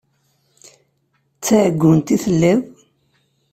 [1.37, 2.59] D taɛeggunt i telliḍ?